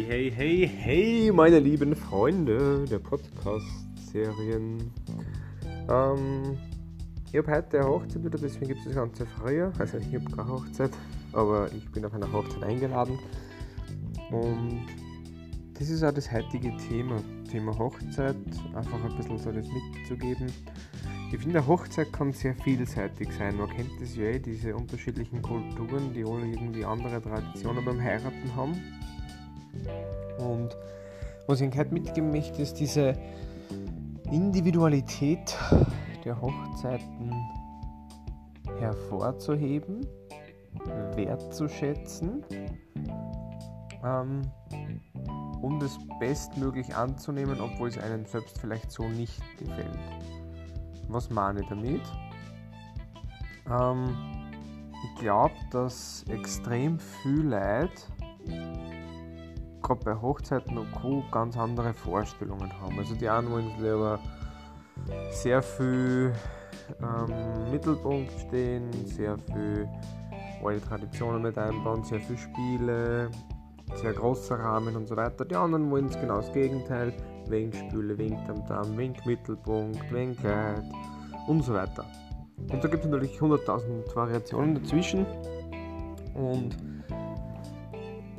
hey, 0.00 0.32
hey, 0.34 0.66
hey, 0.66 1.30
meine 1.32 1.58
lieben 1.58 1.94
Freunde 1.94 2.86
der 2.86 2.98
Podcast-Serien. 2.98 4.90
Ähm, 5.90 6.58
ich 7.30 7.36
habe 7.36 7.52
heute 7.52 7.80
eine 7.80 7.88
Hochzeit 7.88 8.24
wieder, 8.24 8.38
deswegen 8.38 8.68
gibt 8.68 8.80
es 8.80 8.86
das 8.86 8.94
Ganze 8.94 9.26
früher. 9.26 9.70
Also 9.78 9.98
ich 9.98 10.14
habe 10.14 10.24
keine 10.34 10.48
Hochzeit, 10.48 10.92
aber 11.34 11.70
ich 11.74 11.86
bin 11.92 12.06
auf 12.06 12.14
einer 12.14 12.32
Hochzeit 12.32 12.62
eingeladen. 12.62 13.18
Und 14.30 14.86
das 15.78 15.90
ist 15.90 16.02
auch 16.02 16.12
das 16.14 16.32
heutige 16.32 16.74
Thema, 16.88 17.16
Thema 17.50 17.78
Hochzeit, 17.78 18.36
einfach 18.74 19.04
ein 19.04 19.14
bisschen 19.18 19.36
so 19.36 19.52
das 19.52 19.66
mitzugeben. 19.68 20.46
Ich 21.30 21.38
finde, 21.38 21.58
eine 21.58 21.66
Hochzeit 21.66 22.10
kann 22.14 22.32
sehr 22.32 22.54
vielseitig 22.54 23.28
sein. 23.38 23.58
Man 23.58 23.68
kennt 23.68 23.90
das 24.00 24.16
ja 24.16 24.24
eh, 24.24 24.38
diese 24.38 24.74
unterschiedlichen 24.74 25.42
Kulturen, 25.42 26.14
die 26.14 26.24
alle 26.24 26.46
irgendwie 26.46 26.82
andere 26.82 27.20
Traditionen 27.20 27.84
beim 27.84 28.00
Heiraten 28.00 28.56
haben. 28.56 28.80
Und 30.38 30.76
was 31.46 31.60
ich 31.60 31.76
heute 31.76 31.92
mitgeben 31.92 32.30
möchte, 32.30 32.62
ist 32.62 32.74
diese 32.74 33.14
Individualität 34.30 35.56
der 36.24 36.40
Hochzeiten 36.40 37.32
hervorzuheben, 38.78 40.06
wertzuschätzen 41.14 42.44
ähm, 44.04 44.42
und 45.60 45.82
es 45.82 45.98
bestmöglich 46.18 46.94
anzunehmen, 46.94 47.60
obwohl 47.60 47.88
es 47.88 47.98
einem 47.98 48.24
selbst 48.26 48.58
vielleicht 48.58 48.90
so 48.90 49.08
nicht 49.08 49.40
gefällt. 49.58 49.98
Was 51.08 51.30
meine 51.30 51.60
ich 51.60 51.68
damit? 51.68 52.02
Ähm, 53.70 54.16
ich 55.04 55.20
glaube, 55.20 55.54
dass 55.70 56.24
extrem 56.28 56.98
viel 56.98 57.42
Leute, 57.42 57.90
gerade 59.82 60.04
bei 60.04 60.14
Hochzeiten 60.14 60.78
und 60.78 60.90
Co., 60.92 61.24
ganz 61.30 61.56
andere 61.56 61.92
Vorstellungen 61.92 62.72
haben. 62.80 62.98
Also 62.98 63.14
die 63.14 63.28
einen 63.28 63.50
wollen 63.50 63.70
lieber 63.80 64.18
sehr 65.30 65.62
viel 65.62 66.32
ähm, 67.00 67.70
Mittelpunkt 67.70 68.32
stehen, 68.40 68.90
sehr 69.06 69.36
viel 69.38 69.88
alte 70.64 70.86
Traditionen 70.86 71.42
mit 71.42 71.58
einbauen, 71.58 72.04
sehr 72.04 72.20
viel 72.20 72.38
Spiele, 72.38 73.30
sehr 73.94 74.12
großer 74.12 74.58
Rahmen 74.58 74.96
und 74.96 75.08
so 75.08 75.16
weiter. 75.16 75.44
Die 75.44 75.56
anderen 75.56 75.90
wollen 75.90 76.06
es 76.06 76.18
genau 76.20 76.36
das 76.36 76.52
Gegenteil, 76.52 77.12
wenig 77.48 77.78
Spüle, 77.78 78.16
wenig 78.16 78.38
Tamtam, 78.46 78.96
wenig 78.96 79.24
Mittelpunkt, 79.24 80.12
wenig 80.12 80.38
Kleid 80.38 80.84
und 81.48 81.62
so 81.62 81.74
weiter. 81.74 82.04
Und 82.70 82.82
da 82.82 82.88
gibt 82.88 83.04
es 83.04 83.10
natürlich 83.10 83.38
100.000 83.40 84.14
Variationen 84.14 84.76
dazwischen. 84.76 85.26
Und 86.34 86.76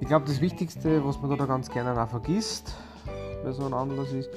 ich 0.00 0.06
glaube, 0.06 0.26
das 0.26 0.40
Wichtigste, 0.40 1.04
was 1.04 1.20
man 1.20 1.36
da 1.36 1.46
ganz 1.46 1.70
gerne 1.70 2.00
auch 2.00 2.08
vergisst, 2.08 2.74
bei 3.42 3.52
so 3.52 3.64
einem 3.64 3.74
Anlass 3.74 4.12
ist, 4.12 4.30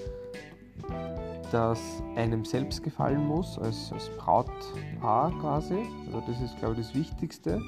dass 1.51 1.79
einem 2.15 2.45
selbst 2.45 2.83
gefallen 2.83 3.25
muss, 3.27 3.59
als, 3.59 3.91
als 3.91 4.09
Brautpaar 4.17 5.31
quasi. 5.39 5.77
Also 6.07 6.23
das 6.27 6.41
ist, 6.41 6.57
glaube 6.57 6.75
ich, 6.75 6.87
das 6.87 6.95
Wichtigste. 6.95 7.61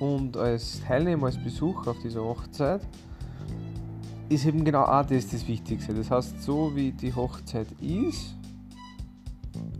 Und 0.00 0.36
als 0.36 0.80
Teilnehmer, 0.86 1.26
als 1.26 1.42
Besucher 1.42 1.90
auf 1.90 1.98
dieser 1.98 2.24
Hochzeit 2.24 2.80
ist 4.28 4.46
eben 4.46 4.64
genau 4.64 4.84
auch 4.84 5.04
das 5.04 5.28
das 5.28 5.46
Wichtigste. 5.46 5.92
Das 5.92 6.10
heißt, 6.10 6.42
so 6.42 6.74
wie 6.74 6.92
die 6.92 7.12
Hochzeit 7.12 7.66
ist, 7.80 8.36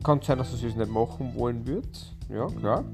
kann 0.02 0.19
es 0.19 0.27
sein, 0.27 0.38
dass 0.38 0.50
du 0.50 0.66
es 0.66 0.77
nicht 0.77 0.91
machen 0.91 1.34
wollen 1.36 1.66
würdest. 1.66 2.16
Ja, 2.28 2.47
klar. 2.47 2.84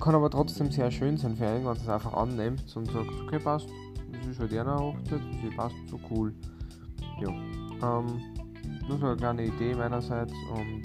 Kann 0.00 0.14
aber 0.14 0.30
trotzdem 0.30 0.70
sehr 0.70 0.90
schön 0.90 1.16
sein 1.16 1.36
für 1.36 1.46
einen, 1.46 1.64
wenn 1.64 1.72
es 1.72 1.88
einfach 1.88 2.12
annimmt 2.12 2.76
und 2.76 2.86
sagt, 2.86 3.10
okay, 3.24 3.38
passt, 3.38 3.68
das 4.12 4.26
ist 4.26 4.38
halt 4.40 4.52
eine 4.52 4.78
Hochzeit, 4.78 5.20
das 5.44 5.56
passt 5.56 5.76
so 5.90 5.98
cool. 6.10 6.34
Ja. 7.20 7.28
Ähm, 7.28 8.20
nur 8.88 8.98
so 8.98 9.06
eine 9.06 9.16
kleine 9.16 9.46
Idee 9.46 9.74
meinerseits 9.74 10.32
und 10.54 10.82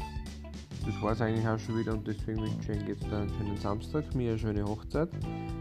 das 0.85 1.01
war 1.01 1.11
es 1.11 1.21
eigentlich 1.21 1.47
auch 1.47 1.59
schon 1.59 1.77
wieder 1.77 1.93
und 1.93 2.07
deswegen 2.07 2.41
wünsche 2.41 2.55
ich 2.61 2.69
Ihnen 2.79 2.87
jetzt 2.87 3.05
einen 3.05 3.29
schönen 3.29 3.57
Samstag, 3.57 4.15
mir 4.15 4.31
eine 4.31 4.39
schöne 4.39 4.63
Hochzeit. 4.63 5.09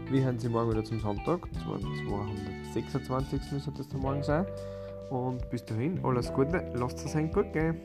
Wir 0.09 0.23
hören 0.23 0.39
Sie 0.39 0.49
morgen 0.49 0.71
wieder 0.71 0.83
zum 0.83 0.99
Sonntag, 0.99 1.47
226. 1.63 3.51
müsste 3.51 3.71
das 3.71 3.87
dann 3.87 4.01
morgen 4.01 4.23
sein. 4.23 4.45
Und 5.11 5.47
bis 5.49 5.63
dahin, 5.65 6.03
alles 6.03 6.33
Gute, 6.33 6.71
lasst 6.73 7.05
es 7.05 7.15
ein 7.15 7.31
gut 7.31 7.53
gehen. 7.53 7.81